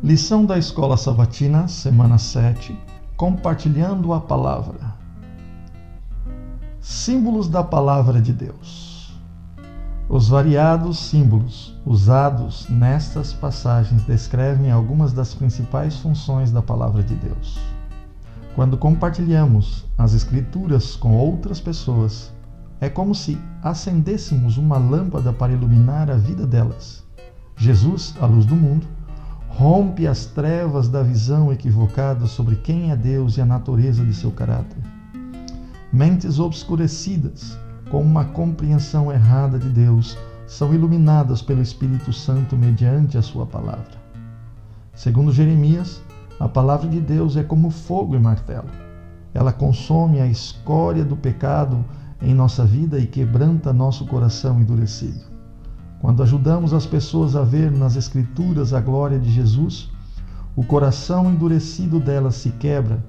[0.00, 2.78] Lição da Escola Sabatina, semana 7,
[3.16, 4.94] compartilhando a palavra.
[6.80, 9.12] Símbolos da palavra de Deus.
[10.08, 17.58] Os variados símbolos usados nestas passagens descrevem algumas das principais funções da palavra de Deus.
[18.54, 22.32] Quando compartilhamos as Escrituras com outras pessoas,
[22.80, 27.04] é como se acendêssemos uma lâmpada para iluminar a vida delas.
[27.56, 28.86] Jesus, a luz do mundo,
[29.48, 34.30] rompe as trevas da visão equivocada sobre quem é Deus e a natureza de seu
[34.30, 34.78] caráter.
[35.92, 37.58] Mentes obscurecidas,
[37.90, 40.16] com uma compreensão errada de Deus,
[40.46, 43.98] são iluminadas pelo Espírito Santo mediante a sua palavra.
[44.94, 46.00] Segundo Jeremias,
[46.38, 48.68] a palavra de Deus é como fogo e martelo.
[49.34, 51.84] Ela consome a escória do pecado
[52.20, 55.37] em nossa vida e quebranta nosso coração endurecido.
[56.00, 59.90] Quando ajudamos as pessoas a ver nas Escrituras a glória de Jesus,
[60.54, 63.04] o coração endurecido delas se quebra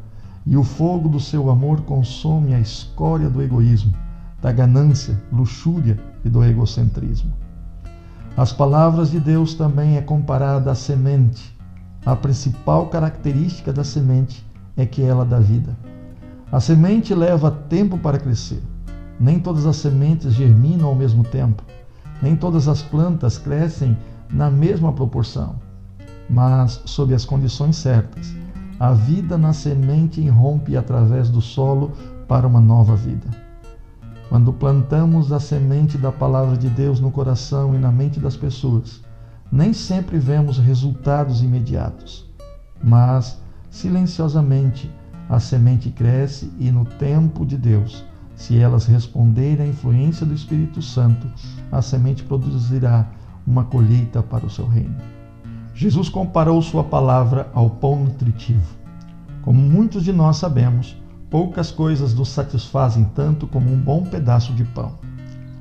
[0.46, 3.94] e o fogo do seu amor consome a escória do egoísmo,
[4.42, 7.32] da ganância, luxúria e do egocentrismo.
[8.36, 11.56] As palavras de Deus também é comparada à semente.
[12.06, 14.46] A principal característica da semente
[14.78, 15.78] é que ela dá vida.
[16.52, 18.64] A semente leva tempo para crescer.
[19.20, 21.62] Nem todas as sementes germinam ao mesmo tempo.
[22.22, 23.98] Nem todas as plantas crescem
[24.32, 25.56] na mesma proporção,
[26.30, 28.36] mas sob as condições certas.
[28.80, 31.92] A vida na semente irrompe através do solo
[32.28, 33.28] para uma nova vida.
[34.30, 39.02] Quando plantamos a semente da palavra de Deus no coração e na mente das pessoas,
[39.52, 42.30] nem sempre vemos resultados imediatos,
[42.84, 44.92] mas silenciosamente
[45.28, 48.06] a semente cresce e no tempo de Deus
[48.40, 51.28] se elas responderem à influência do Espírito Santo,
[51.70, 53.06] a semente produzirá
[53.46, 54.96] uma colheita para o seu reino.
[55.76, 58.78] Jesus comparou sua palavra ao pão nutritivo.
[59.42, 60.96] Como muitos de nós sabemos,
[61.30, 64.94] poucas coisas nos satisfazem tanto como um bom pedaço de pão.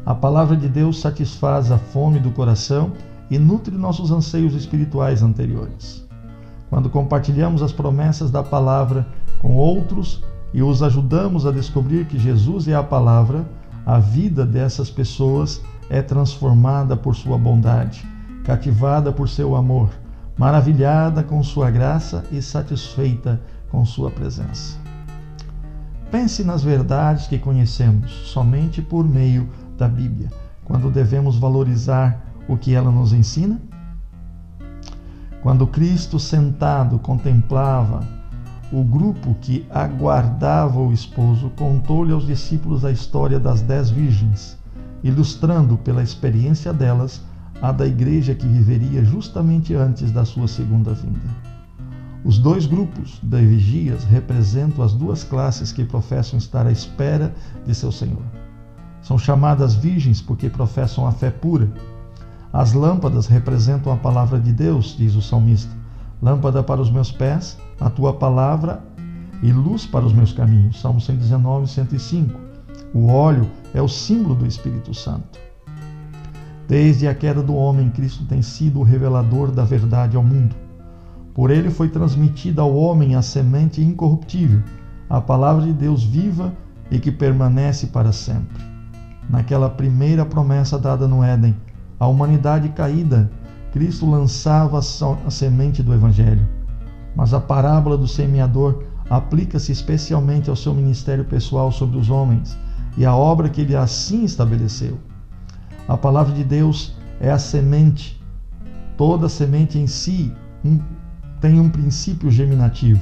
[0.07, 2.93] A palavra de Deus satisfaz a fome do coração
[3.29, 6.07] e nutre nossos anseios espirituais anteriores.
[6.71, 9.05] Quando compartilhamos as promessas da palavra
[9.43, 10.23] com outros,
[10.53, 13.49] e os ajudamos a descobrir que Jesus é a palavra,
[13.85, 15.61] a vida dessas pessoas
[15.91, 18.07] é transformada por sua bondade,
[18.45, 19.91] cativada por seu amor,
[20.37, 24.79] maravilhada com sua graça e satisfeita com sua presença.
[26.11, 30.31] Pense nas verdades que conhecemos somente por meio da Bíblia,
[30.65, 33.61] quando devemos valorizar o que ela nos ensina.
[35.43, 38.18] Quando Cristo sentado contemplava
[38.71, 44.59] o grupo que aguardava o esposo contou-lhe aos discípulos a história das dez virgens,
[45.03, 47.23] ilustrando pela experiência delas
[47.63, 51.49] a da igreja que viveria justamente antes da sua segunda vinda.
[52.25, 57.33] Os dois grupos de vigias representam as duas classes que professam estar à espera
[57.65, 58.23] de seu Senhor.
[59.01, 61.73] São chamadas virgens porque professam a fé pura.
[62.53, 65.78] As lâmpadas representam a palavra de Deus, diz o salmista
[66.23, 68.83] lâmpada para os meus pés, a tua palavra
[69.43, 70.81] e luz para os meus caminhos.
[70.81, 72.39] Salmo 119, 105.
[72.93, 75.39] O óleo é o símbolo do Espírito Santo.
[76.67, 80.55] Desde a queda do homem, Cristo tem sido o revelador da verdade ao mundo.
[81.33, 84.63] Por ele foi transmitida ao homem a semente incorruptível,
[85.09, 86.53] a palavra de Deus viva
[86.91, 88.63] e que permanece para sempre.
[89.31, 91.55] Naquela primeira promessa dada no Éden,
[91.99, 93.31] a humanidade caída
[93.73, 96.47] Cristo lançava a semente do Evangelho.
[97.15, 102.57] Mas a parábola do semeador aplica-se especialmente ao seu ministério pessoal sobre os homens
[102.97, 104.99] e à obra que ele assim estabeleceu.
[105.87, 108.23] A palavra de Deus é a semente.
[108.97, 110.33] Toda semente em si
[111.41, 113.01] tem um princípio germinativo.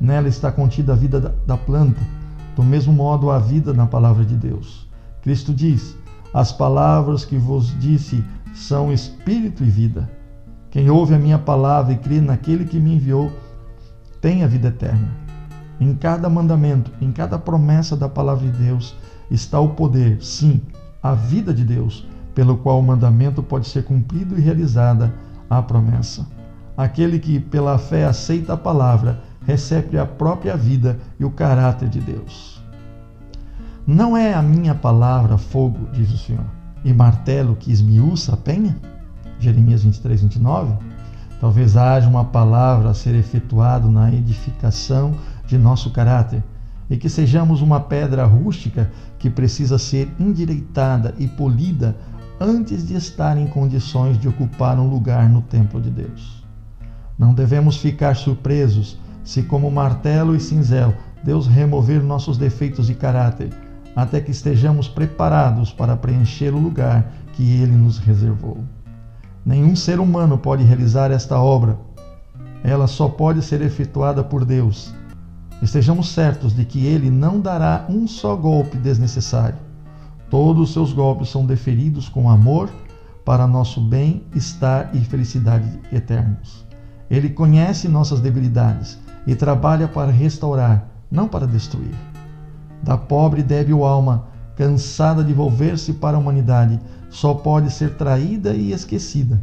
[0.00, 2.00] Nela está contida a vida da, da planta.
[2.56, 4.88] Do mesmo modo, a vida na palavra de Deus.
[5.22, 5.96] Cristo diz:
[6.32, 10.08] As palavras que vos disse são espírito e vida.
[10.70, 13.30] Quem ouve a minha palavra e crê naquele que me enviou,
[14.20, 15.08] tem a vida eterna.
[15.78, 18.96] Em cada mandamento, em cada promessa da palavra de Deus,
[19.30, 20.62] está o poder, sim,
[21.02, 25.12] a vida de Deus, pelo qual o mandamento pode ser cumprido e realizada
[25.50, 26.26] a promessa.
[26.76, 32.00] Aquele que pela fé aceita a palavra, recebe a própria vida e o caráter de
[32.00, 32.62] Deus.
[33.86, 36.53] Não é a minha palavra fogo, diz o Senhor
[36.84, 38.76] e martelo que esmiuça a penha?
[39.40, 40.74] Jeremias 23, 29.
[41.40, 45.14] Talvez haja uma palavra a ser efetuado na edificação
[45.46, 46.42] de nosso caráter
[46.88, 51.96] e que sejamos uma pedra rústica que precisa ser endireitada e polida
[52.40, 56.44] antes de estar em condições de ocupar um lugar no templo de Deus.
[57.18, 63.50] Não devemos ficar surpresos se, como martelo e cinzel, Deus remover nossos defeitos de caráter,
[63.94, 68.58] até que estejamos preparados para preencher o lugar que Ele nos reservou.
[69.44, 71.78] Nenhum ser humano pode realizar esta obra.
[72.62, 74.94] Ela só pode ser efetuada por Deus.
[75.62, 79.58] Estejamos certos de que Ele não dará um só golpe desnecessário.
[80.30, 82.70] Todos os seus golpes são deferidos com amor
[83.24, 86.64] para nosso bem-estar e felicidade eternos.
[87.10, 91.94] Ele conhece nossas debilidades e trabalha para restaurar, não para destruir.
[92.84, 96.78] Da pobre e débil alma, cansada de volver-se para a humanidade,
[97.08, 99.42] só pode ser traída e esquecida.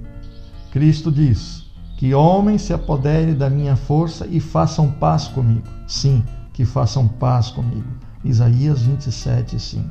[0.72, 1.66] Cristo diz:
[1.98, 5.68] Que homens se apoderem da minha força e façam paz comigo.
[5.88, 6.24] Sim,
[6.54, 7.90] que façam paz comigo.
[8.24, 9.90] Isaías 27, 5.